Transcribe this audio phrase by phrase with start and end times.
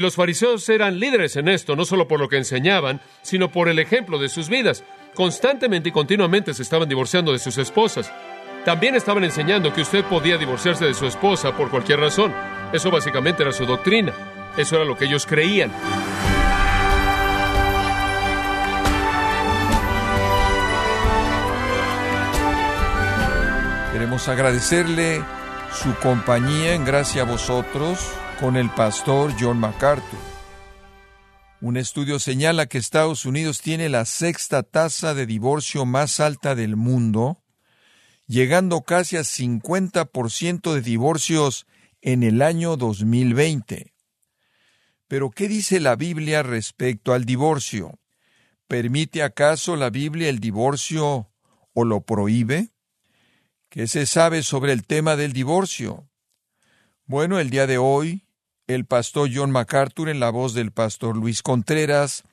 [0.00, 3.80] Los fariseos eran líderes en esto, no solo por lo que enseñaban, sino por el
[3.80, 4.84] ejemplo de sus vidas.
[5.12, 8.12] Constantemente y continuamente se estaban divorciando de sus esposas.
[8.64, 12.32] También estaban enseñando que usted podía divorciarse de su esposa por cualquier razón.
[12.72, 14.12] Eso básicamente era su doctrina.
[14.56, 15.72] Eso era lo que ellos creían.
[23.92, 25.24] Queremos agradecerle
[25.72, 27.98] su compañía en gracia a vosotros
[28.40, 30.18] con el pastor John MacArthur.
[31.60, 36.76] Un estudio señala que Estados Unidos tiene la sexta tasa de divorcio más alta del
[36.76, 37.42] mundo,
[38.26, 41.66] llegando casi a 50% de divorcios
[42.00, 43.92] en el año 2020.
[45.08, 47.98] Pero, ¿qué dice la Biblia respecto al divorcio?
[48.68, 51.32] ¿Permite acaso la Biblia el divorcio
[51.72, 52.70] o lo prohíbe?
[53.68, 56.08] ¿Qué se sabe sobre el tema del divorcio?
[57.06, 58.27] Bueno, el día de hoy,
[58.68, 62.24] el pastor John MacArthur, en la voz del pastor Luis Contreras,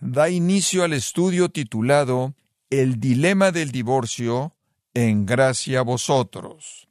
[0.00, 2.34] da inicio al estudio titulado
[2.70, 4.54] El dilema del divorcio,
[4.92, 6.88] en gracia a vosotros.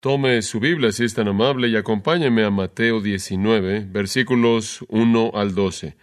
[0.00, 5.54] Tome su Biblia si es tan amable y acompáñeme a Mateo 19, versículos 1 al
[5.54, 5.96] 12.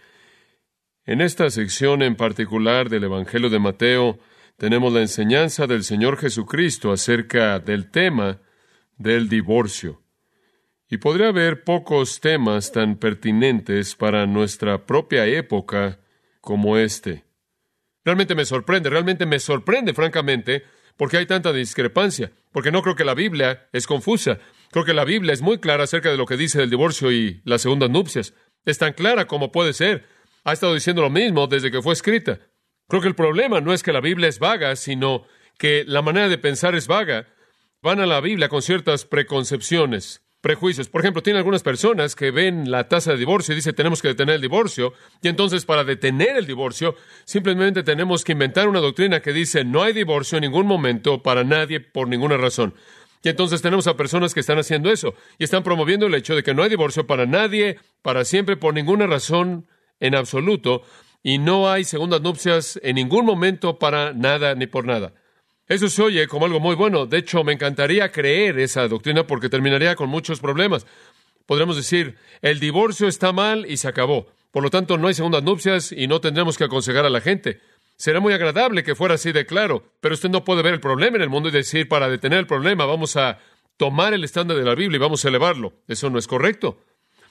[1.04, 4.18] En esta sección en particular del Evangelio de Mateo,
[4.56, 8.38] tenemos la enseñanza del Señor Jesucristo acerca del tema
[8.96, 10.00] del divorcio.
[10.90, 16.00] Y podría haber pocos temas tan pertinentes para nuestra propia época
[16.40, 17.24] como este.
[18.04, 20.64] Realmente me sorprende, realmente me sorprende, francamente,
[20.96, 24.40] porque hay tanta discrepancia, porque no creo que la Biblia es confusa.
[24.72, 27.40] Creo que la Biblia es muy clara acerca de lo que dice del divorcio y
[27.44, 28.34] las segundas nupcias.
[28.64, 30.06] Es tan clara como puede ser.
[30.42, 32.40] Ha estado diciendo lo mismo desde que fue escrita.
[32.88, 35.24] Creo que el problema no es que la Biblia es vaga, sino
[35.56, 37.28] que la manera de pensar es vaga.
[37.80, 40.88] Van a la Biblia con ciertas preconcepciones, prejuicios.
[40.88, 44.08] Por ejemplo, tiene algunas personas que ven la tasa de divorcio y dicen tenemos que
[44.08, 49.20] detener el divorcio, y entonces para detener el divorcio simplemente tenemos que inventar una doctrina
[49.20, 52.74] que dice no hay divorcio en ningún momento para nadie por ninguna razón.
[53.22, 56.42] Y entonces tenemos a personas que están haciendo eso y están promoviendo el hecho de
[56.42, 59.66] que no hay divorcio para nadie, para siempre, por ninguna razón
[60.00, 60.82] en absoluto
[61.22, 65.12] y no hay segundas nupcias en ningún momento para nada ni por nada.
[65.70, 67.06] Eso se oye como algo muy bueno.
[67.06, 70.84] De hecho, me encantaría creer esa doctrina porque terminaría con muchos problemas.
[71.46, 74.26] Podríamos decir, el divorcio está mal y se acabó.
[74.50, 77.60] Por lo tanto, no hay segundas nupcias y no tendremos que aconsejar a la gente.
[77.96, 81.18] Será muy agradable que fuera así de claro, pero usted no puede ver el problema
[81.18, 83.38] en el mundo y decir, para detener el problema, vamos a
[83.76, 85.74] tomar el estándar de la Biblia y vamos a elevarlo.
[85.86, 86.80] Eso no es correcto.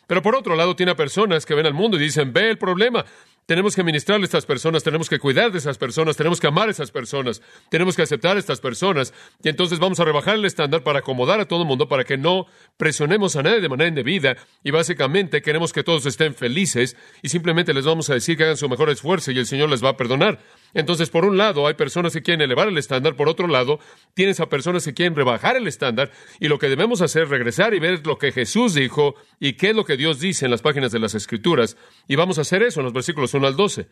[0.08, 2.58] Pero por otro lado, tiene a personas que ven al mundo y dicen, ve el
[2.58, 3.04] problema,
[3.50, 6.68] tenemos que ministrarle a estas personas, tenemos que cuidar de esas personas, tenemos que amar
[6.68, 9.12] a esas personas, tenemos que aceptar a estas personas,
[9.44, 12.16] y entonces vamos a rebajar el estándar para acomodar a todo el mundo, para que
[12.16, 12.46] no
[12.78, 17.74] presionemos a nadie de manera indebida, y básicamente queremos que todos estén felices, y simplemente
[17.74, 19.98] les vamos a decir que hagan su mejor esfuerzo y el Señor les va a
[19.98, 20.38] perdonar.
[20.76, 23.80] Entonces, por un lado, hay personas que quieren elevar el estándar, por otro lado,
[24.14, 27.74] tienes a personas que quieren rebajar el estándar, y lo que debemos hacer es regresar
[27.74, 30.62] y ver lo que Jesús dijo y qué es lo que Dios dice en las
[30.62, 31.78] páginas de las Escrituras,
[32.10, 33.88] y vamos a hacer eso en los versículos 1 al 12.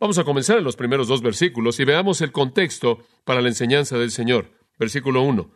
[0.00, 3.96] Vamos a comenzar en los primeros dos versículos y veamos el contexto para la enseñanza
[3.96, 4.50] del Señor.
[4.76, 5.48] Versículo 1.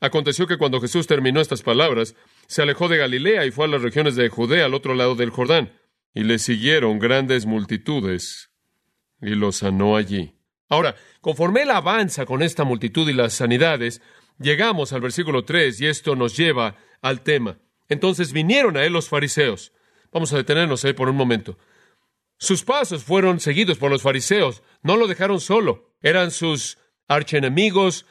[0.00, 2.16] Aconteció que cuando Jesús terminó estas palabras,
[2.46, 5.30] se alejó de Galilea y fue a las regiones de Judea al otro lado del
[5.30, 5.72] Jordán,
[6.12, 8.50] y le siguieron grandes multitudes
[9.22, 10.34] y lo sanó allí.
[10.68, 14.02] Ahora, conforme él avanza con esta multitud y las sanidades,
[14.38, 17.58] llegamos al versículo 3 y esto nos lleva al tema.
[17.88, 19.72] Entonces vinieron a él los fariseos.
[20.14, 21.58] Vamos a detenernos ahí por un momento.
[22.38, 28.06] Sus pasos fueron seguidos por los fariseos, no lo dejaron solo, eran sus archenemigos,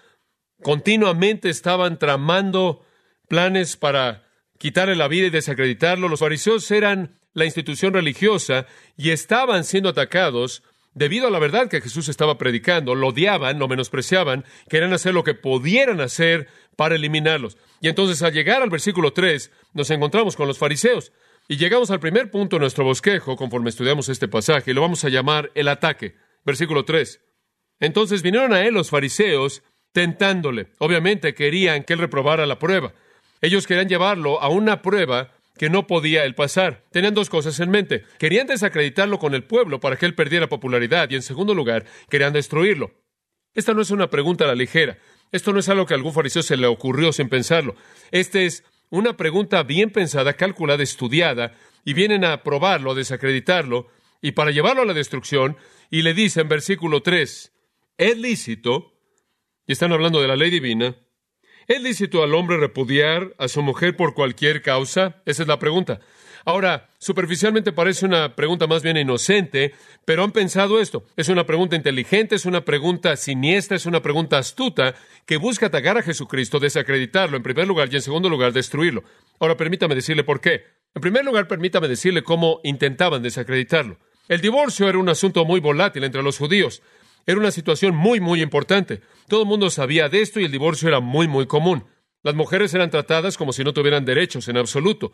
[0.61, 2.85] continuamente estaban tramando
[3.29, 4.27] planes para
[4.57, 6.09] quitarle la vida y desacreditarlo.
[6.09, 10.61] Los fariseos eran la institución religiosa y estaban siendo atacados
[10.93, 15.23] debido a la verdad que Jesús estaba predicando, lo odiaban, lo menospreciaban, querían hacer lo
[15.23, 17.57] que pudieran hacer para eliminarlos.
[17.79, 21.13] Y entonces al llegar al versículo 3 nos encontramos con los fariseos.
[21.47, 25.03] Y llegamos al primer punto de nuestro bosquejo conforme estudiamos este pasaje, y lo vamos
[25.03, 26.15] a llamar el ataque.
[26.45, 27.21] Versículo 3.
[27.79, 30.67] Entonces vinieron a él los fariseos tentándole.
[30.79, 32.93] Obviamente querían que él reprobara la prueba.
[33.41, 36.83] Ellos querían llevarlo a una prueba que no podía él pasar.
[36.91, 38.03] Tenían dos cosas en mente.
[38.17, 42.33] Querían desacreditarlo con el pueblo para que él perdiera popularidad y en segundo lugar, querían
[42.33, 42.91] destruirlo.
[43.53, 44.97] Esta no es una pregunta a la ligera.
[45.31, 47.75] Esto no es algo que a algún fariseo se le ocurrió sin pensarlo.
[48.11, 48.63] Esta es
[48.99, 51.53] una pregunta bien pensada, calculada, estudiada,
[51.83, 53.87] y vienen a probarlo, a desacreditarlo,
[54.21, 55.57] y para llevarlo a la destrucción,
[55.89, 57.51] y le dicen, versículo 3,
[57.97, 58.93] es lícito,
[59.65, 60.95] y están hablando de la ley divina,
[61.65, 65.21] ¿Es lícito al hombre repudiar a su mujer por cualquier causa?
[65.25, 66.01] Esa es la pregunta.
[66.45, 69.73] Ahora, superficialmente parece una pregunta más bien inocente,
[70.03, 71.05] pero han pensado esto.
[71.15, 74.93] Es una pregunta inteligente, es una pregunta siniestra, es una pregunta astuta
[75.25, 79.03] que busca atacar a Jesucristo, desacreditarlo en primer lugar y en segundo lugar destruirlo.
[79.39, 80.65] Ahora, permítame decirle por qué.
[80.93, 83.97] En primer lugar, permítame decirle cómo intentaban desacreditarlo.
[84.27, 86.81] El divorcio era un asunto muy volátil entre los judíos.
[87.25, 89.01] Era una situación muy, muy importante.
[89.29, 91.85] Todo el mundo sabía de esto y el divorcio era muy, muy común.
[92.21, 95.13] Las mujeres eran tratadas como si no tuvieran derechos en absoluto.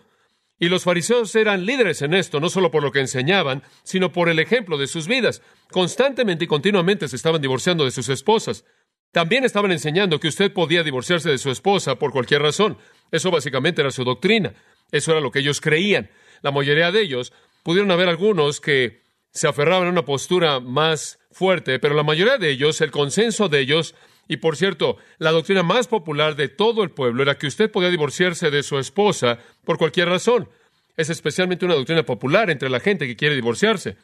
[0.59, 4.27] Y los fariseos eran líderes en esto, no solo por lo que enseñaban, sino por
[4.27, 5.41] el ejemplo de sus vidas.
[5.71, 8.65] Constantemente y continuamente se estaban divorciando de sus esposas.
[9.11, 12.77] También estaban enseñando que usted podía divorciarse de su esposa por cualquier razón.
[13.11, 14.53] Eso básicamente era su doctrina.
[14.91, 16.11] Eso era lo que ellos creían.
[16.41, 17.33] La mayoría de ellos
[17.63, 19.01] pudieron haber algunos que
[19.31, 23.59] se aferraban a una postura más fuerte, pero la mayoría de ellos, el consenso de
[23.61, 23.95] ellos,
[24.29, 27.89] y por cierto, la doctrina más popular de todo el pueblo era que usted podía
[27.89, 30.47] divorciarse de su esposa por cualquier razón.
[30.95, 33.97] Es especialmente una doctrina popular entre la gente que quiere divorciarse.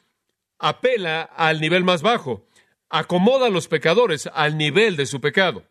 [0.57, 2.47] Apela al nivel más bajo.
[2.89, 5.67] Acomoda a los pecadores al nivel de su pecado.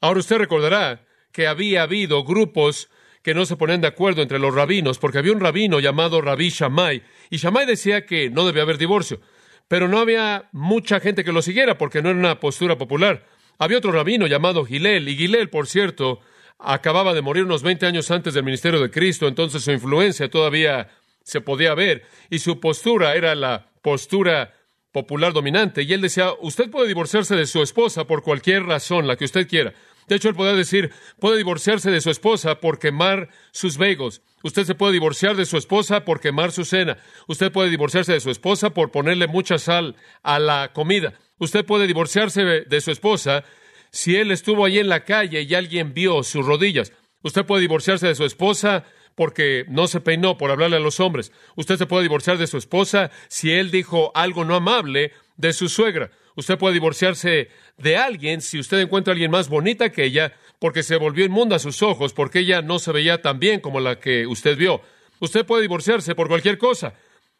[0.00, 2.88] Ahora usted recordará que había habido grupos
[3.22, 6.48] que no se ponían de acuerdo entre los rabinos, porque había un rabino llamado Rabí
[6.48, 9.20] Shammai, y Shammai decía que no debía haber divorcio,
[9.68, 13.35] pero no había mucha gente que lo siguiera porque no era una postura popular.
[13.58, 16.20] Había otro rabino llamado Gilel, y Gilel, por cierto,
[16.58, 20.88] acababa de morir unos 20 años antes del ministerio de Cristo, entonces su influencia todavía
[21.22, 24.54] se podía ver, y su postura era la postura
[24.92, 29.16] popular dominante, y él decía, usted puede divorciarse de su esposa por cualquier razón, la
[29.16, 29.74] que usted quiera.
[30.08, 34.22] De hecho, él podía decir, puede divorciarse de su esposa por quemar sus vegos.
[34.42, 36.98] Usted se puede divorciar de su esposa por quemar su cena.
[37.26, 41.14] Usted puede divorciarse de su esposa por ponerle mucha sal a la comida.
[41.38, 43.44] Usted puede divorciarse de su esposa
[43.90, 46.92] si él estuvo allí en la calle y alguien vio sus rodillas.
[47.22, 48.84] Usted puede divorciarse de su esposa
[49.14, 51.32] porque no se peinó por hablarle a los hombres.
[51.56, 55.68] Usted se puede divorciar de su esposa si él dijo algo no amable de su
[55.68, 56.10] suegra.
[56.36, 57.48] Usted puede divorciarse
[57.78, 61.56] de alguien si usted encuentra a alguien más bonita que ella porque se volvió inmunda
[61.56, 64.82] a sus ojos, porque ella no se veía tan bien como la que usted vio.
[65.18, 66.94] Usted puede divorciarse por cualquier cosa.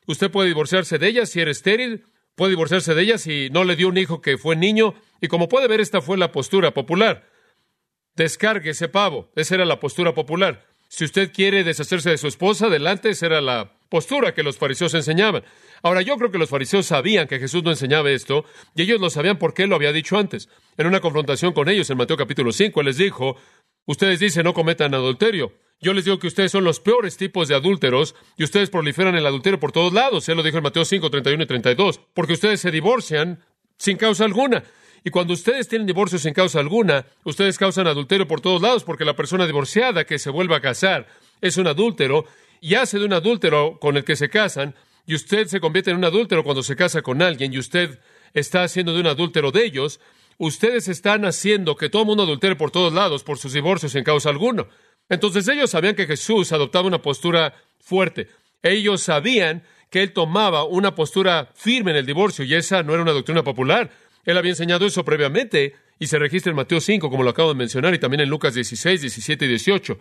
[0.06, 2.04] Usted puede divorciarse de ella si era estéril,
[2.36, 5.48] puede divorciarse de ella si no le dio un hijo que fue niño, y como
[5.48, 7.28] puede ver, esta fue la postura popular.
[8.14, 10.64] Descargue ese pavo, esa era la postura popular.
[10.88, 14.94] Si usted quiere deshacerse de su esposa, adelante, esa era la postura que los fariseos
[14.94, 15.42] enseñaban.
[15.82, 18.44] Ahora, yo creo que los fariseos sabían que Jesús no enseñaba esto,
[18.74, 20.48] y ellos lo sabían porque él lo había dicho antes.
[20.76, 23.36] En una confrontación con ellos en Mateo capítulo 5, él les dijo,
[23.86, 25.52] ustedes dicen no cometan adulterio.
[25.80, 29.26] Yo les digo que ustedes son los peores tipos de adúlteros y ustedes proliferan el
[29.26, 30.28] adulterio por todos lados.
[30.28, 33.44] Él lo dijo en Mateo 5, 31 y 32, porque ustedes se divorcian
[33.76, 34.64] sin causa alguna.
[35.04, 39.04] Y cuando ustedes tienen divorcio sin causa alguna, ustedes causan adulterio por todos lados, porque
[39.04, 41.06] la persona divorciada que se vuelve a casar
[41.40, 42.24] es un adúltero
[42.60, 44.74] y hace de un adúltero con el que se casan,
[45.06, 48.00] y usted se convierte en un adúltero cuando se casa con alguien, y usted
[48.34, 50.00] está haciendo de un adúltero de ellos,
[50.38, 54.02] ustedes están haciendo que todo el mundo adultere por todos lados por sus divorcios sin
[54.02, 54.66] causa alguna.
[55.08, 58.28] Entonces ellos sabían que Jesús adoptaba una postura fuerte.
[58.62, 63.02] Ellos sabían que él tomaba una postura firme en el divorcio y esa no era
[63.02, 63.90] una doctrina popular.
[64.24, 67.54] Él había enseñado eso previamente y se registra en Mateo 5, como lo acabo de
[67.54, 69.98] mencionar, y también en Lucas 16, 17 y 18.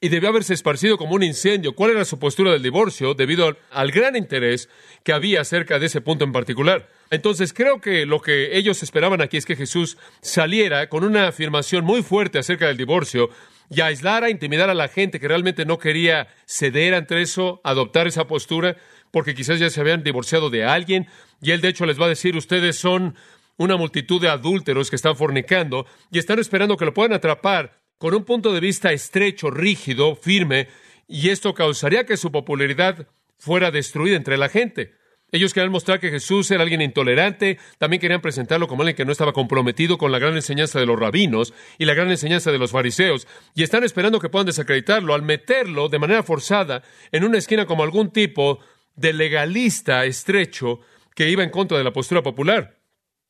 [0.00, 1.74] Y debió haberse esparcido como un incendio.
[1.74, 4.68] ¿Cuál era su postura del divorcio debido al gran interés
[5.02, 6.88] que había acerca de ese punto en particular?
[7.10, 11.84] Entonces creo que lo que ellos esperaban aquí es que Jesús saliera con una afirmación
[11.84, 13.30] muy fuerte acerca del divorcio
[13.74, 18.26] y aislara, intimidar a la gente que realmente no quería ceder ante eso, adoptar esa
[18.26, 18.76] postura,
[19.10, 21.06] porque quizás ya se habían divorciado de alguien,
[21.40, 23.14] y él de hecho les va a decir, ustedes son
[23.56, 28.14] una multitud de adúlteros que están fornicando y están esperando que lo puedan atrapar con
[28.14, 30.68] un punto de vista estrecho, rígido, firme,
[31.06, 34.94] y esto causaría que su popularidad fuera destruida entre la gente.
[35.32, 39.12] Ellos querían mostrar que Jesús era alguien intolerante, también querían presentarlo como alguien que no
[39.12, 42.70] estaba comprometido con la gran enseñanza de los rabinos y la gran enseñanza de los
[42.70, 47.66] fariseos, y están esperando que puedan desacreditarlo al meterlo de manera forzada en una esquina
[47.66, 48.60] como algún tipo
[48.94, 50.80] de legalista estrecho
[51.14, 52.78] que iba en contra de la postura popular.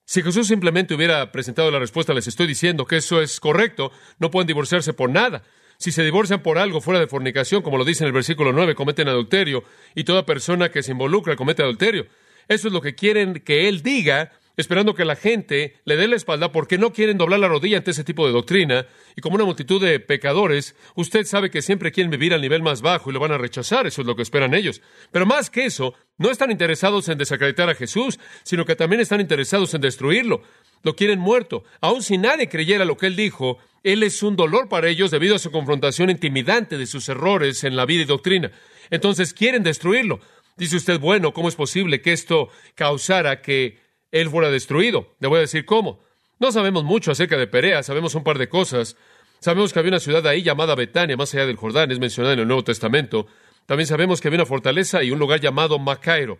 [0.07, 4.31] Si Jesús simplemente hubiera presentado la respuesta, les estoy diciendo que eso es correcto, no
[4.31, 5.43] pueden divorciarse por nada.
[5.85, 8.75] Si se divorcian por algo fuera de fornicación, como lo dice en el versículo 9,
[8.75, 9.65] cometen adulterio,
[9.95, 12.07] y toda persona que se involucra comete adulterio.
[12.49, 16.17] Eso es lo que quieren que Él diga esperando que la gente le dé la
[16.17, 18.87] espalda porque no quieren doblar la rodilla ante ese tipo de doctrina.
[19.15, 22.81] Y como una multitud de pecadores, usted sabe que siempre quieren vivir al nivel más
[22.81, 23.87] bajo y lo van a rechazar.
[23.87, 24.81] Eso es lo que esperan ellos.
[25.13, 29.21] Pero más que eso, no están interesados en desacreditar a Jesús, sino que también están
[29.21, 30.43] interesados en destruirlo.
[30.83, 31.65] Lo quieren muerto.
[31.83, 35.37] Aun si nadie creyera lo que él dijo, él es un dolor para ellos debido
[35.37, 38.51] a su confrontación intimidante de sus errores en la vida y doctrina.
[38.91, 40.21] Entonces quieren destruirlo.
[40.57, 43.79] Dice usted, bueno, ¿cómo es posible que esto causara que
[44.11, 45.15] él fuera destruido?
[45.21, 46.01] Le voy a decir cómo.
[46.41, 48.97] No sabemos mucho acerca de Perea, sabemos un par de cosas.
[49.39, 52.41] Sabemos que había una ciudad ahí llamada Betania, más allá del Jordán, es mencionada en
[52.41, 53.27] el Nuevo Testamento.
[53.67, 56.39] También sabemos que había una fortaleza y un lugar llamado Macairo.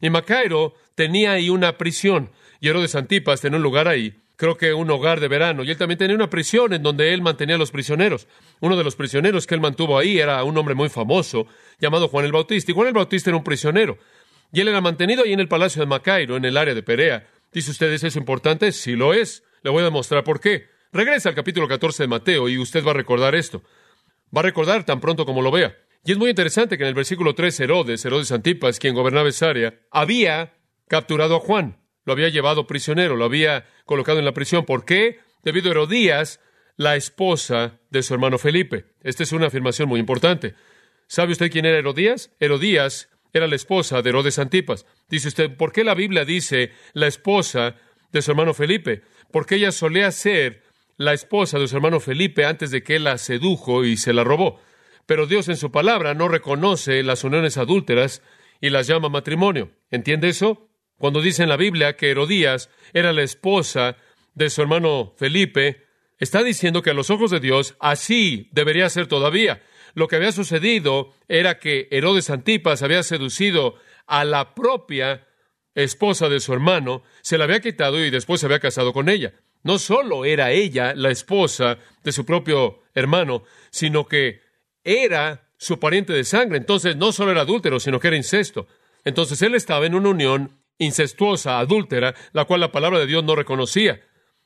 [0.00, 2.30] Y Macairo tenía ahí una prisión.
[2.60, 5.64] Y Herodes Antipas tenía un lugar ahí, creo que un hogar de verano.
[5.64, 8.28] Y él también tenía una prisión en donde él mantenía a los prisioneros.
[8.60, 11.46] Uno de los prisioneros que él mantuvo ahí era un hombre muy famoso
[11.78, 12.70] llamado Juan el Bautista.
[12.70, 13.98] Y Juan el Bautista era un prisionero.
[14.52, 17.26] Y él era mantenido ahí en el palacio de Macairo, en el área de Perea.
[17.52, 18.70] Dice usted, ¿es importante?
[18.72, 19.42] Sí lo es.
[19.62, 20.68] Le voy a demostrar por qué.
[20.92, 23.62] Regresa al capítulo 14 de Mateo y usted va a recordar esto.
[24.34, 25.76] Va a recordar tan pronto como lo vea.
[26.04, 29.50] Y es muy interesante que en el versículo 3 Herodes, Herodes Antipas, quien gobernaba esa
[29.50, 30.54] área, había
[30.86, 34.64] capturado a Juan, lo había llevado prisionero, lo había colocado en la prisión.
[34.64, 35.18] ¿Por qué?
[35.42, 36.40] Debido a Herodías,
[36.76, 38.86] la esposa de su hermano Felipe.
[39.02, 40.54] Esta es una afirmación muy importante.
[41.08, 42.30] ¿Sabe usted quién era Herodías?
[42.40, 44.86] Herodías era la esposa de Herodes Antipas.
[45.08, 47.76] Dice usted, ¿por qué la Biblia dice la esposa
[48.12, 49.02] de su hermano Felipe?
[49.32, 50.62] Porque ella solía ser
[50.96, 54.24] la esposa de su hermano Felipe antes de que él la sedujo y se la
[54.24, 54.60] robó.
[55.06, 58.22] Pero Dios en su palabra no reconoce las uniones adúlteras
[58.60, 59.72] y las llama matrimonio.
[59.90, 60.70] ¿Entiende eso?
[60.98, 63.96] Cuando dice en la Biblia que Herodías era la esposa
[64.34, 65.84] de su hermano Felipe,
[66.18, 69.62] está diciendo que a los ojos de Dios así debería ser todavía.
[69.94, 73.76] Lo que había sucedido era que Herodes Antipas había seducido
[74.06, 75.26] a la propia
[75.74, 79.34] esposa de su hermano, se la había quitado y después se había casado con ella.
[79.62, 84.40] No solo era ella la esposa de su propio hermano, sino que
[84.84, 86.58] era su pariente de sangre.
[86.58, 88.66] Entonces no solo era adúltero, sino que era incesto.
[89.04, 93.36] Entonces él estaba en una unión incestuosa, adúltera, la cual la palabra de Dios no
[93.36, 94.00] reconocía.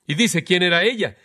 [0.06, 1.16] Y dice quién era ella.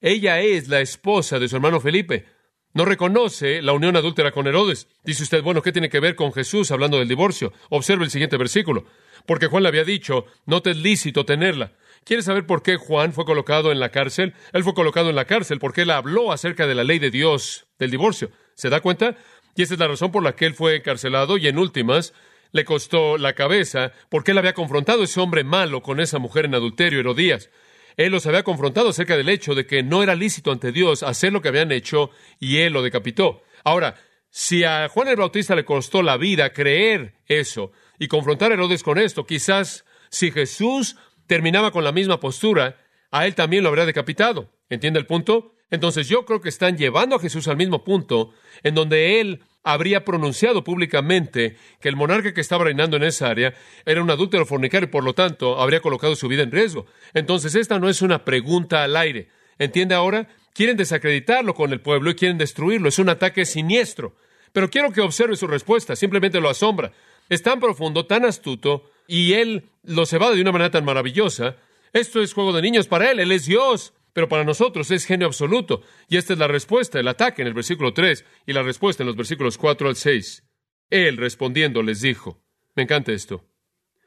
[0.00, 2.26] Ella es la esposa de su hermano Felipe.
[2.74, 4.88] No reconoce la unión adúltera con Herodes.
[5.02, 7.52] Dice usted, bueno, ¿qué tiene que ver con Jesús hablando del divorcio?
[7.70, 8.84] Observe el siguiente versículo.
[9.24, 11.72] Porque Juan le había dicho, no te es lícito tenerla.
[12.04, 14.34] ¿Quieres saber por qué Juan fue colocado en la cárcel?
[14.52, 17.66] Él fue colocado en la cárcel porque él habló acerca de la ley de Dios
[17.78, 18.30] del divorcio.
[18.54, 19.16] ¿Se da cuenta?
[19.56, 22.12] Y esa es la razón por la que él fue encarcelado y en últimas
[22.52, 26.44] le costó la cabeza porque él había confrontado a ese hombre malo con esa mujer
[26.44, 27.50] en adulterio, Herodías.
[27.96, 31.32] Él los había confrontado acerca del hecho de que no era lícito ante Dios hacer
[31.32, 33.42] lo que habían hecho y él lo decapitó.
[33.64, 33.94] Ahora,
[34.30, 38.82] si a Juan el Bautista le costó la vida creer eso y confrontar a Herodes
[38.82, 42.76] con esto, quizás si Jesús terminaba con la misma postura,
[43.10, 44.50] a él también lo habría decapitado.
[44.68, 45.54] ¿Entiende el punto?
[45.70, 50.04] Entonces yo creo que están llevando a Jesús al mismo punto en donde él habría
[50.04, 53.52] pronunciado públicamente que el monarca que estaba reinando en esa área
[53.84, 56.86] era un adúltero fornicario y por lo tanto habría colocado su vida en riesgo.
[57.14, 59.28] Entonces esta no es una pregunta al aire.
[59.58, 60.28] ¿Entiende ahora?
[60.54, 62.88] Quieren desacreditarlo con el pueblo y quieren destruirlo.
[62.88, 64.14] Es un ataque siniestro.
[64.52, 65.96] Pero quiero que observe su respuesta.
[65.96, 66.92] Simplemente lo asombra.
[67.28, 71.56] Es tan profundo, tan astuto, y él los evade de una manera tan maravillosa.
[71.92, 73.18] Esto es juego de niños para él.
[73.18, 75.82] Él es Dios pero para nosotros es genio absoluto.
[76.08, 79.08] Y esta es la respuesta, el ataque en el versículo 3 y la respuesta en
[79.08, 80.42] los versículos 4 al 6.
[80.88, 82.42] Él respondiendo les dijo,
[82.74, 83.44] me encanta esto.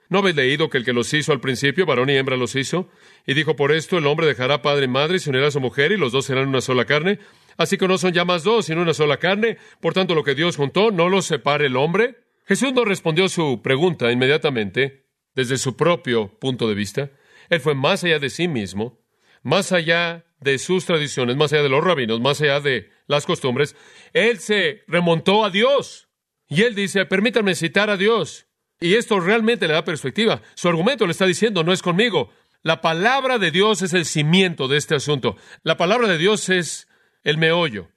[0.09, 2.89] ¿No habéis leído que el que los hizo al principio, varón y hembra los hizo?
[3.27, 5.59] Y dijo, por esto el hombre dejará padre y madre y se unirá a su
[5.59, 7.19] mujer y los dos serán una sola carne.
[7.57, 9.59] Así que no son ya más dos, sino una sola carne.
[9.79, 12.15] Por tanto, lo que Dios juntó, no lo separe el hombre.
[12.47, 17.11] Jesús no respondió su pregunta inmediatamente desde su propio punto de vista.
[17.51, 18.99] Él fue más allá de sí mismo
[19.43, 23.75] más allá de sus tradiciones, más allá de los rabinos, más allá de las costumbres,
[24.13, 26.07] él se remontó a Dios.
[26.47, 28.47] Y él dice, permítanme citar a Dios.
[28.79, 30.41] Y esto realmente le da perspectiva.
[30.55, 32.31] Su argumento le está diciendo, no es conmigo.
[32.63, 35.35] La palabra de Dios es el cimiento de este asunto.
[35.63, 36.87] La palabra de Dios es
[37.23, 37.89] el meollo.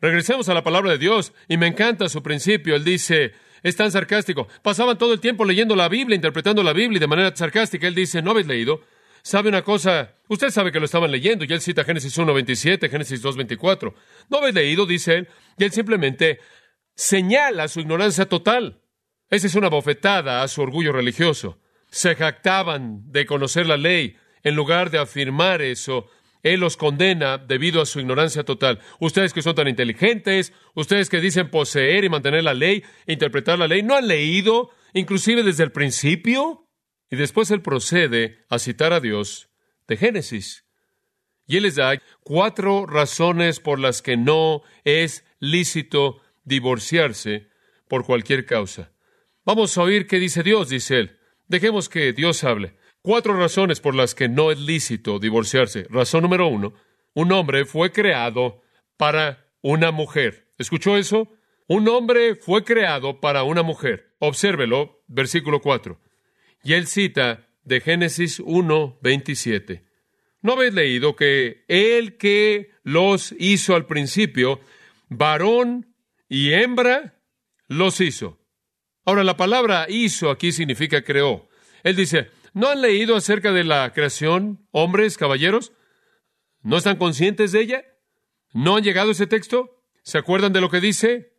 [0.00, 2.76] Regresemos a la palabra de Dios y me encanta su principio.
[2.76, 4.46] Él dice, es tan sarcástico.
[4.62, 7.86] Pasaban todo el tiempo leyendo la Biblia, interpretando la Biblia y de manera sarcástica.
[7.86, 8.82] Él dice, ¿no habéis leído?
[9.26, 10.14] ¿Sabe una cosa?
[10.28, 13.92] Usted sabe que lo estaban leyendo y él cita Génesis 1.27, Génesis 2.24.
[14.30, 14.86] ¿No habéis leído?
[14.86, 15.28] Dice él.
[15.58, 16.38] Y él simplemente
[16.94, 18.82] señala su ignorancia total.
[19.28, 21.58] Esa es una bofetada a su orgullo religioso.
[21.90, 24.16] Se jactaban de conocer la ley.
[24.44, 26.06] En lugar de afirmar eso,
[26.44, 28.78] él los condena debido a su ignorancia total.
[29.00, 33.66] Ustedes que son tan inteligentes, ustedes que dicen poseer y mantener la ley, interpretar la
[33.66, 36.65] ley, ¿no han leído, inclusive desde el principio?
[37.10, 39.48] Y después él procede a citar a Dios
[39.86, 40.64] de Génesis.
[41.46, 47.48] Y él les da cuatro razones por las que no es lícito divorciarse
[47.88, 48.90] por cualquier causa.
[49.44, 51.18] Vamos a oír qué dice Dios, dice él.
[51.46, 52.76] Dejemos que Dios hable.
[53.00, 55.86] Cuatro razones por las que no es lícito divorciarse.
[55.88, 56.74] Razón número uno,
[57.14, 58.62] un hombre fue creado
[58.96, 60.48] para una mujer.
[60.58, 61.28] ¿Escuchó eso?
[61.68, 64.14] Un hombre fue creado para una mujer.
[64.18, 66.00] Obsérvelo, versículo 4.
[66.66, 69.84] Y él cita de Génesis 1, 27.
[70.42, 74.58] ¿No habéis leído que el que los hizo al principio,
[75.08, 75.94] varón
[76.28, 77.20] y hembra,
[77.68, 78.40] los hizo?
[79.04, 81.48] Ahora, la palabra hizo aquí significa creó.
[81.84, 85.72] Él dice, ¿no han leído acerca de la creación, hombres, caballeros?
[86.62, 87.84] ¿No están conscientes de ella?
[88.52, 89.84] ¿No han llegado a ese texto?
[90.02, 91.32] ¿Se acuerdan de lo que dice?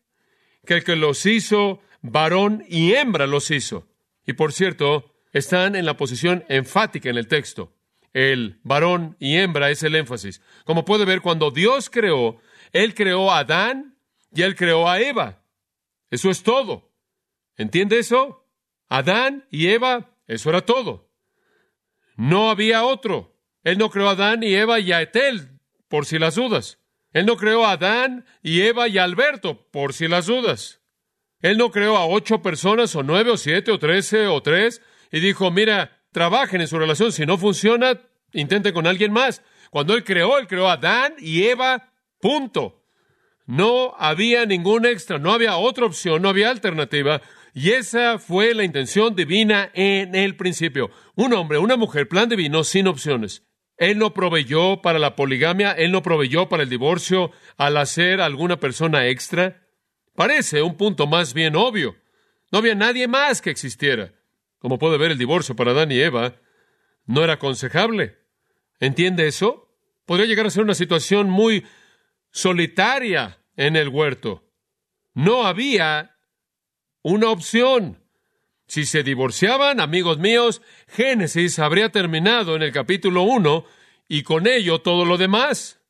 [0.66, 3.90] Que el que los hizo, varón y hembra los hizo.
[4.26, 7.74] Y por cierto, están en la posición enfática en el texto.
[8.14, 10.42] El varón y hembra es el énfasis.
[10.66, 12.40] Como puede ver, cuando Dios creó,
[12.74, 13.98] Él creó a Adán
[14.34, 15.44] y Él creó a Eva.
[16.10, 16.92] Eso es todo.
[17.58, 18.46] ¿Entiende eso?
[18.90, 21.10] Adán y Eva, eso era todo.
[22.16, 23.36] No había otro.
[23.64, 26.80] Él no creó a Adán y Eva y a Etel, por si las dudas.
[27.14, 30.82] Él no creó a Adán y Eva y a Alberto, por si las dudas.
[31.42, 35.20] Él no creó a ocho personas, o nueve, o siete, o trece, o tres, y
[35.20, 37.12] dijo, mira, trabajen en su relación.
[37.12, 38.02] Si no funciona,
[38.34, 39.42] intenten con alguien más.
[39.70, 42.84] Cuando Él creó, Él creó a Adán y Eva, punto.
[43.46, 47.22] No había ningún extra, no había otra opción, no había alternativa.
[47.54, 50.92] Y esa fue la intención divina en el principio.
[51.16, 53.44] Un hombre, una mujer, plan divino sin opciones.
[53.78, 58.60] Él no proveyó para la poligamia, Él no proveyó para el divorcio al hacer alguna
[58.60, 59.68] persona extra.
[60.16, 61.96] Parece un punto más bien obvio.
[62.52, 64.14] No había nadie más que existiera.
[64.60, 66.36] Como puede ver, el divorcio para Adán y Eva
[67.06, 68.18] no era aconsejable.
[68.80, 69.74] ¿Entiende eso?
[70.06, 71.66] Podría llegar a ser una situación muy
[72.32, 74.44] solitaria en el huerto.
[75.14, 76.16] No había
[77.02, 78.04] una opción.
[78.68, 83.66] Si se divorciaban, amigos míos, Génesis habría terminado en el capítulo 1
[84.10, 85.82] y con ello todo lo demás.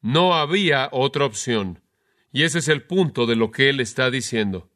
[0.00, 1.82] No había otra opción.
[2.32, 4.70] Y ese es el punto de lo que él está diciendo.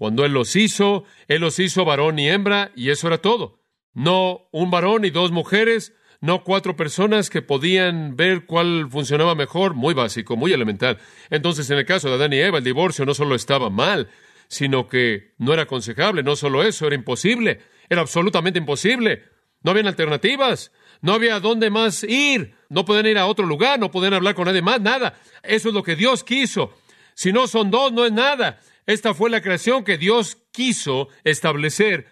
[0.00, 3.60] Cuando Él los hizo, Él los hizo varón y hembra, y eso era todo.
[3.92, 9.74] No un varón y dos mujeres, no cuatro personas que podían ver cuál funcionaba mejor,
[9.74, 10.96] muy básico, muy elemental.
[11.28, 14.08] Entonces, en el caso de Adán y Eva, el divorcio no solo estaba mal,
[14.48, 19.24] sino que no era aconsejable, no solo eso, era imposible, era absolutamente imposible.
[19.62, 20.72] No habían alternativas,
[21.02, 24.46] no había dónde más ir, no podían ir a otro lugar, no podían hablar con
[24.46, 25.20] nadie más, nada.
[25.42, 26.72] Eso es lo que Dios quiso.
[27.12, 28.60] Si no son dos, no es nada.
[28.86, 32.06] Esta fue la creación que Dios quiso establecer.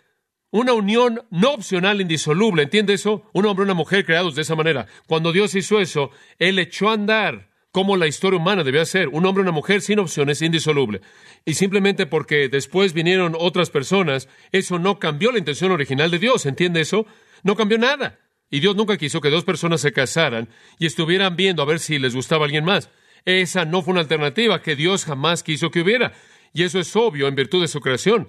[0.51, 2.63] Una unión no opcional, indisoluble.
[2.63, 3.29] ¿Entiende eso?
[3.33, 4.87] Un hombre y una mujer creados de esa manera.
[5.07, 9.09] Cuando Dios hizo eso, Él echó a andar como la historia humana debía ser.
[9.09, 11.01] Un hombre y una mujer sin opciones, indisoluble.
[11.45, 16.47] Y simplemente porque después vinieron otras personas, eso no cambió la intención original de Dios.
[16.47, 17.07] ¿Entiende eso?
[17.43, 18.19] No cambió nada.
[18.51, 21.99] Y Dios nunca quiso que dos personas se casaran y estuvieran viendo a ver si
[21.99, 22.91] les gustaba alguien más.
[23.25, 26.15] Esa no fue una alternativa que Dios jamás quiso que hubiera.
[26.53, 28.29] Y eso es obvio en virtud de su creación.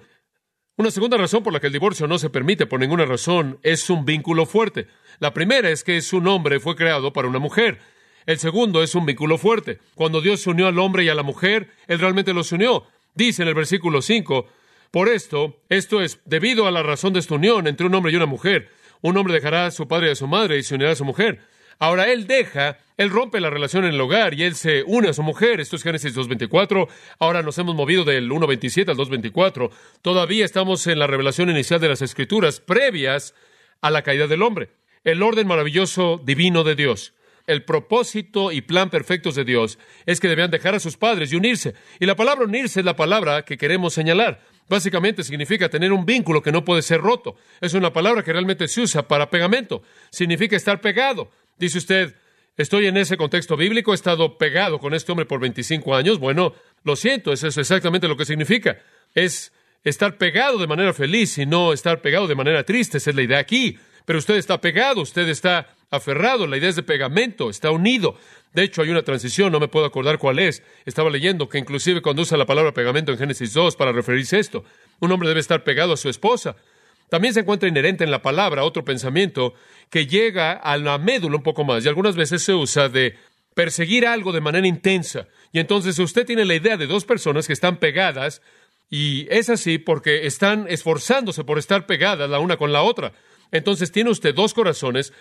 [0.76, 3.90] Una segunda razón por la que el divorcio no se permite por ninguna razón es
[3.90, 4.86] un vínculo fuerte.
[5.18, 7.80] La primera es que su nombre fue creado para una mujer.
[8.26, 9.78] El segundo es un vínculo fuerte.
[9.94, 12.86] Cuando Dios se unió al hombre y a la mujer, Él realmente los unió.
[13.14, 14.46] Dice en el versículo 5,
[14.90, 18.16] por esto, esto es debido a la razón de esta unión entre un hombre y
[18.16, 18.70] una mujer.
[19.02, 21.04] Un hombre dejará a su padre y a su madre y se unirá a su
[21.04, 21.40] mujer.
[21.82, 25.12] Ahora él deja, él rompe la relación en el hogar y él se une a
[25.14, 25.60] su mujer.
[25.60, 26.86] Esto es Génesis 2.24.
[27.18, 29.70] Ahora nos hemos movido del 1.27 al 2.24.
[30.02, 33.34] Todavía estamos en la revelación inicial de las Escrituras, previas
[33.80, 34.68] a la caída del hombre.
[35.04, 37.14] El orden maravilloso divino de Dios.
[37.46, 41.36] El propósito y plan perfectos de Dios es que debían dejar a sus padres y
[41.36, 41.74] unirse.
[41.98, 44.42] Y la palabra unirse es la palabra que queremos señalar.
[44.68, 47.36] Básicamente significa tener un vínculo que no puede ser roto.
[47.62, 49.82] Es una palabra que realmente se usa para pegamento.
[50.10, 51.30] Significa estar pegado.
[51.60, 52.14] Dice usted,
[52.56, 56.18] estoy en ese contexto bíblico, he estado pegado con este hombre por 25 años.
[56.18, 58.78] Bueno, lo siento, eso es exactamente lo que significa.
[59.14, 59.52] Es
[59.84, 62.96] estar pegado de manera feliz y no estar pegado de manera triste.
[62.96, 63.78] Esa es la idea aquí.
[64.06, 66.46] Pero usted está pegado, usted está aferrado.
[66.46, 68.16] La idea es de pegamento, está unido.
[68.54, 70.62] De hecho, hay una transición, no me puedo acordar cuál es.
[70.86, 74.40] Estaba leyendo que inclusive cuando usa la palabra pegamento en Génesis 2 para referirse a
[74.40, 74.64] esto,
[74.98, 76.56] un hombre debe estar pegado a su esposa.
[77.10, 79.54] También se encuentra inherente en la palabra otro pensamiento
[79.90, 83.16] que llega a la médula un poco más y algunas veces se usa de
[83.54, 85.26] perseguir algo de manera intensa.
[85.52, 88.40] Y entonces usted tiene la idea de dos personas que están pegadas
[88.88, 93.12] y es así porque están esforzándose por estar pegadas la una con la otra.
[93.50, 95.12] Entonces tiene usted dos corazones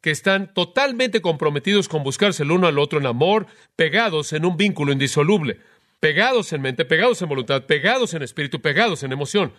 [0.00, 4.56] que están totalmente comprometidos con buscarse el uno al otro en amor, pegados en un
[4.56, 5.60] vínculo indisoluble,
[6.00, 9.52] pegados en mente, pegados en voluntad, pegados en espíritu, pegados en emoción.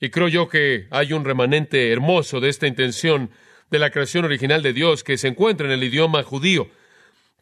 [0.00, 3.30] Y creo yo que hay un remanente hermoso de esta intención
[3.70, 6.70] de la creación original de Dios que se encuentra en el idioma judío.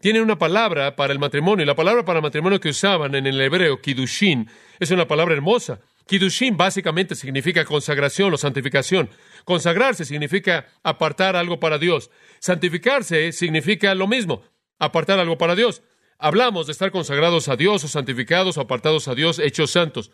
[0.01, 1.63] tienen una palabra para el matrimonio.
[1.63, 5.81] Y la palabra para matrimonio que usaban en el hebreo, kidushin, es una palabra hermosa.
[6.07, 9.11] Kidushin básicamente significa consagración o santificación.
[9.45, 12.11] Consagrarse significa apartar algo para Dios.
[12.39, 14.43] Santificarse significa lo mismo,
[14.79, 15.83] apartar algo para Dios.
[16.19, 20.13] Hablamos de estar consagrados a Dios o santificados o apartados a Dios, hechos santos.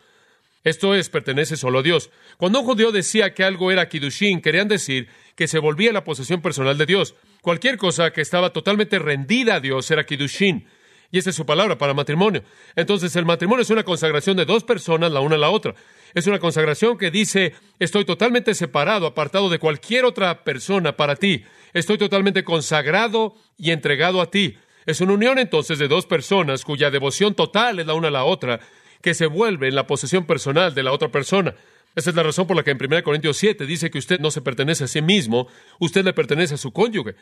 [0.63, 2.09] Esto es, pertenece solo a Dios.
[2.37, 6.41] Cuando un judío decía que algo era Kidushin, querían decir que se volvía la posesión
[6.41, 7.15] personal de Dios.
[7.41, 10.65] Cualquier cosa que estaba totalmente rendida a Dios era Kidushin.
[11.11, 12.43] Y esa es su palabra para matrimonio.
[12.75, 15.75] Entonces, el matrimonio es una consagración de dos personas, la una a la otra.
[16.15, 21.43] Es una consagración que dice, estoy totalmente separado, apartado de cualquier otra persona para ti.
[21.73, 24.57] Estoy totalmente consagrado y entregado a ti.
[24.85, 28.23] Es una unión entonces de dos personas cuya devoción total es la una a la
[28.23, 28.59] otra,
[29.03, 31.53] que se vuelve en la posesión personal de la otra persona.
[31.93, 34.31] Esa es la razón por la que en 1 Corintios 7 dice que usted no
[34.31, 35.47] se pertenece a sí mismo,
[35.79, 37.15] usted le pertenece a su cónyuge.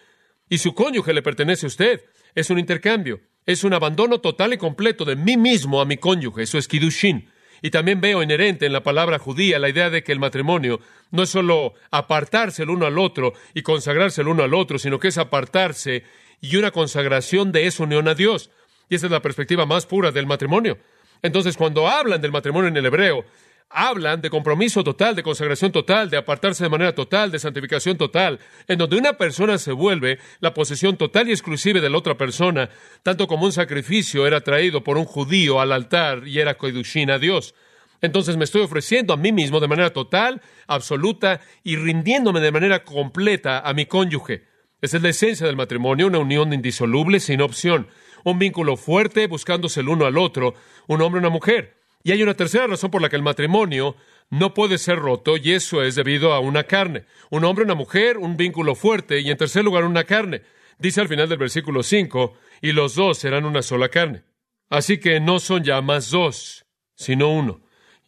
[0.48, 2.02] Y su cónyuge le pertenece a usted.
[2.36, 3.20] Es un intercambio.
[3.46, 6.44] Es un abandono total y completo de mí mismo a mi cónyuge.
[6.44, 7.30] Eso es Kidushin.
[7.64, 11.24] Y también veo inherente en la palabra judía la idea de que el matrimonio no
[11.24, 15.08] es solo apartarse el uno al otro y consagrarse el uno al otro, sino que
[15.08, 16.04] es apartarse
[16.42, 18.52] y una consagración de esa unión a Dios.
[18.88, 20.78] Y esa es la perspectiva más pura del matrimonio.
[21.22, 23.26] Entonces, cuando hablan del matrimonio en el hebreo,
[23.74, 28.40] hablan de compromiso total, de consagración total, de apartarse de manera total, de santificación total,
[28.68, 32.70] en donde una persona se vuelve la posesión total y exclusiva de la otra persona,
[33.04, 37.20] tanto como un sacrificio era traído por un judío al altar y era koidushin a
[37.20, 37.56] Dios.
[38.02, 42.84] Entonces me estoy ofreciendo a mí mismo de manera total, absoluta y rindiéndome de manera
[42.84, 44.48] completa a mi cónyuge.
[44.82, 47.88] Esa es la esencia del matrimonio, una unión indisoluble, sin opción,
[48.24, 50.54] un vínculo fuerte, buscándose el uno al otro,
[50.88, 51.78] un hombre y una mujer.
[52.04, 53.96] Y hay una tercera razón por la que el matrimonio
[54.30, 57.06] no puede ser roto, y eso es debido a una carne.
[57.30, 60.42] Un hombre, una mujer, un vínculo fuerte, y en tercer lugar, una carne.
[60.80, 64.24] Dice al final del versículo 5, y los dos serán una sola carne.
[64.70, 67.62] Así que no son ya más dos, sino uno.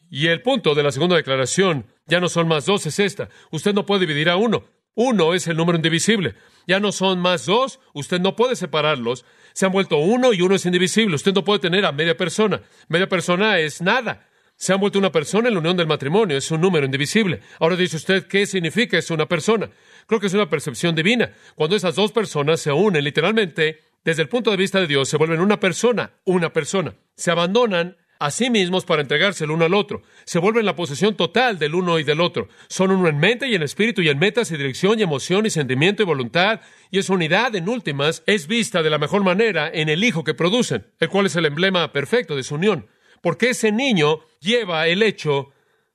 [0.10, 3.30] Y el punto de la segunda declaración, ya no son más dos, es esta.
[3.52, 4.64] Usted no puede dividir a uno.
[4.96, 6.36] Uno es el número indivisible.
[6.68, 9.26] Ya no son más dos, usted no puede separarlos.
[9.54, 11.16] Se han vuelto uno y uno es indivisible.
[11.16, 12.62] Usted no puede tener a media persona.
[12.88, 14.28] Media persona es nada.
[14.56, 16.38] Se han vuelto una persona en la unión del matrimonio.
[16.38, 17.42] Es un número indivisible.
[17.60, 19.70] Ahora dice usted, ¿qué significa es una persona?
[20.08, 21.34] Creo que es una percepción divina.
[21.56, 25.18] Cuando esas dos personas se unen, literalmente, desde el punto de vista de Dios, se
[25.18, 26.96] vuelven una persona, una persona.
[27.16, 30.04] Se abandonan a sí mismos para entregarse el uno al otro.
[30.26, 32.48] Se vuelven la posesión total del uno y del otro.
[32.68, 35.50] Son uno en mente y en espíritu y en metas y dirección y emoción y
[35.50, 36.62] sentimiento y voluntad.
[36.92, 40.34] Y esa unidad, en últimas, es vista de la mejor manera en el hijo que
[40.34, 42.88] producen, el cual es el emblema perfecto de su unión.
[43.22, 45.50] Porque ese niño lleva el hecho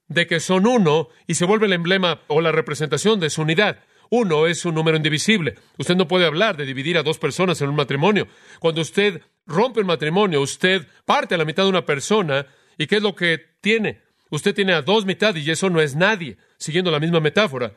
[0.09, 3.81] de que son uno y se vuelve el emblema o la representación de su unidad.
[4.11, 5.57] Uno es un número indivisible.
[5.77, 8.27] Usted no puede hablar de dividir a dos personas en un matrimonio.
[8.59, 12.97] Cuando usted rompe el matrimonio, usted parte a la mitad de una persona y ¿qué
[12.97, 14.03] es lo que tiene?
[14.31, 17.73] Usted tiene a dos mitades y eso no es nadie, siguiendo la misma metáfora.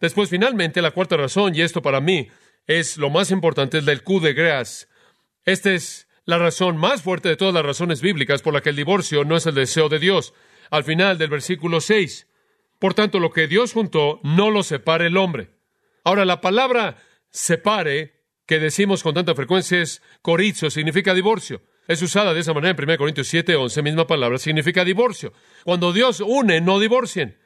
[0.00, 2.28] Después, finalmente, la cuarta razón, y esto para mí
[2.66, 4.88] es lo más importante, es del Q de Gras.
[5.44, 8.76] Esta es la razón más fuerte de todas las razones bíblicas por la que el
[8.76, 10.34] divorcio no es el deseo de Dios.
[10.70, 12.26] Al final del versículo 6.
[12.78, 15.50] Por tanto, lo que Dios juntó, no lo separe el hombre.
[16.04, 16.96] Ahora, la palabra
[17.30, 21.62] separe, que decimos con tanta frecuencia, es corizo, significa divorcio.
[21.86, 25.32] Es usada de esa manera en 1 Corintios 7, 11, misma palabra, significa divorcio.
[25.64, 27.38] Cuando Dios une, no divorcien.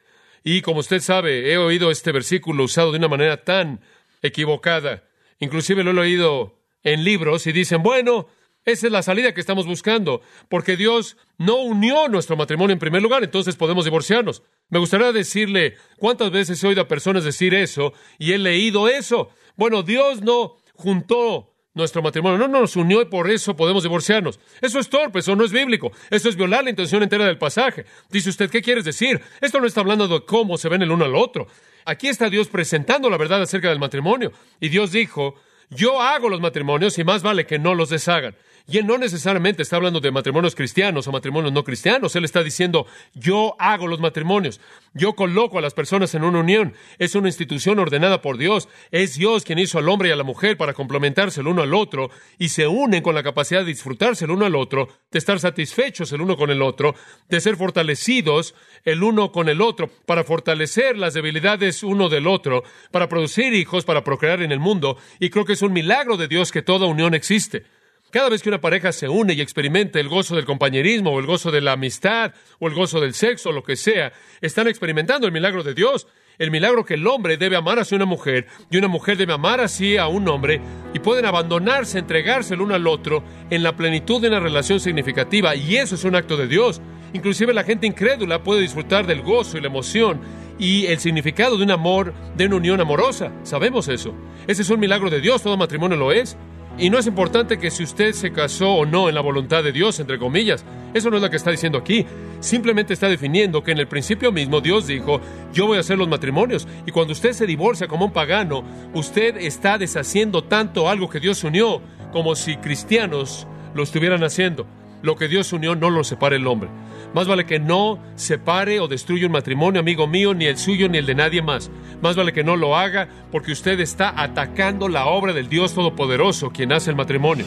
[0.43, 3.81] Y como usted sabe, he oído este versículo usado de una manera tan
[4.21, 5.03] equivocada.
[5.39, 8.27] Inclusive lo he oído en libros y dicen, bueno,
[8.65, 13.01] esa es la salida que estamos buscando, porque Dios no unió nuestro matrimonio en primer
[13.01, 14.43] lugar, entonces podemos divorciarnos.
[14.69, 19.29] Me gustaría decirle cuántas veces he oído a personas decir eso y he leído eso.
[19.55, 24.39] Bueno, Dios no juntó nuestro matrimonio, no nos unió y por eso podemos divorciarnos.
[24.61, 25.91] Eso es torpe, eso no es bíblico.
[26.09, 27.85] Eso es violar la intención entera del pasaje.
[28.09, 29.21] Dice usted, ¿qué quieres decir?
[29.41, 31.47] Esto no está hablando de cómo se ven el uno al otro.
[31.85, 34.31] Aquí está Dios presentando la verdad acerca del matrimonio.
[34.59, 35.35] Y Dios dijo,
[35.69, 38.35] yo hago los matrimonios y más vale que no los deshagan.
[38.71, 42.15] Y él no necesariamente está hablando de matrimonios cristianos o matrimonios no cristianos.
[42.15, 44.61] Él está diciendo, yo hago los matrimonios.
[44.93, 46.73] Yo coloco a las personas en una unión.
[46.99, 48.69] Es una institución ordenada por Dios.
[48.91, 51.73] Es Dios quien hizo al hombre y a la mujer para complementarse el uno al
[51.73, 55.39] otro y se unen con la capacidad de disfrutarse el uno al otro, de estar
[55.39, 56.93] satisfechos el uno con el otro,
[57.27, 58.53] de ser fortalecidos
[58.85, 63.83] el uno con el otro, para fortalecer las debilidades uno del otro, para producir hijos,
[63.83, 64.97] para procrear en el mundo.
[65.19, 67.65] Y creo que es un milagro de Dios que toda unión existe.
[68.11, 71.27] Cada vez que una pareja se une y experimenta el gozo del compañerismo o el
[71.27, 75.27] gozo de la amistad o el gozo del sexo o lo que sea, están experimentando
[75.27, 76.07] el milagro de Dios.
[76.39, 79.59] El milagro que el hombre debe amar hacia una mujer y una mujer debe amar
[79.59, 80.59] así a un hombre
[80.91, 85.55] y pueden abandonarse, entregarse el uno al otro en la plenitud de una relación significativa
[85.55, 86.81] y eso es un acto de Dios.
[87.13, 90.19] Inclusive la gente incrédula puede disfrutar del gozo y la emoción
[90.57, 93.31] y el significado de un amor, de una unión amorosa.
[93.43, 94.15] Sabemos eso.
[94.47, 96.37] Ese es un milagro de Dios, todo matrimonio lo es.
[96.79, 99.73] Y no es importante que si usted se casó o no en la voluntad de
[99.73, 100.63] Dios, entre comillas.
[100.93, 102.05] Eso no es lo que está diciendo aquí.
[102.39, 105.19] Simplemente está definiendo que en el principio mismo Dios dijo,
[105.51, 106.69] yo voy a hacer los matrimonios.
[106.85, 108.63] Y cuando usted se divorcia como un pagano,
[108.93, 111.81] usted está deshaciendo tanto algo que Dios unió
[112.13, 114.65] como si cristianos lo estuvieran haciendo.
[115.01, 116.69] Lo que Dios unió no lo separa el hombre.
[117.13, 120.99] Más vale que no separe o destruya un matrimonio, amigo mío, ni el suyo ni
[120.99, 121.71] el de nadie más.
[122.01, 126.51] Más vale que no lo haga porque usted está atacando la obra del Dios Todopoderoso,
[126.51, 127.45] quien hace el matrimonio.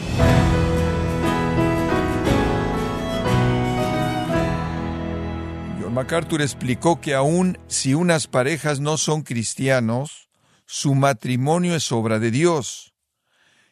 [5.81, 10.29] John MacArthur explicó que aun si unas parejas no son cristianos,
[10.65, 12.93] su matrimonio es obra de Dios.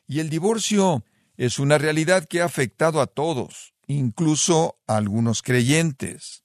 [0.08, 1.04] Y el divorcio
[1.36, 6.43] es una realidad que ha afectado a todos incluso algunos creyentes.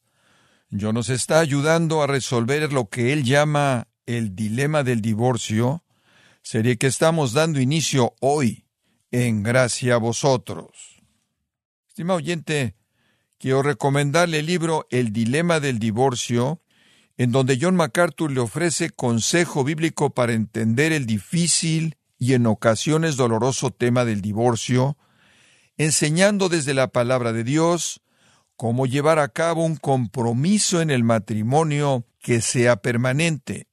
[0.71, 5.85] Yo nos está ayudando a resolver lo que él llama el dilema del divorcio,
[6.43, 8.67] sería que estamos dando inicio hoy,
[9.11, 11.03] en gracia a vosotros.
[11.89, 12.77] Estimado oyente,
[13.39, 16.63] quiero recomendarle el libro El dilema del divorcio,
[17.17, 23.17] en donde John MacArthur le ofrece consejo bíblico para entender el difícil y en ocasiones
[23.17, 24.99] doloroso tema del divorcio,
[25.77, 28.03] enseñando desde la palabra de Dios
[28.57, 33.69] cómo llevar a cabo un compromiso en el matrimonio que sea permanente.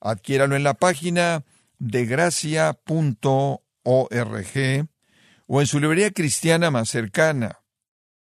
[0.00, 1.44] Adquiéralo en la página
[1.78, 2.78] de gracia.org
[5.46, 7.60] o en su librería cristiana más cercana,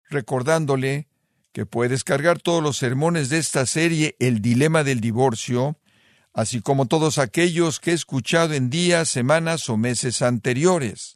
[0.09, 1.09] recordándole
[1.53, 5.79] que puede descargar todos los sermones de esta serie El Dilema del Divorcio,
[6.33, 11.16] así como todos aquellos que he escuchado en días, semanas o meses anteriores